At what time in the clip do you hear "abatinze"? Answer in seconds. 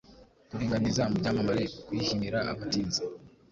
2.51-3.01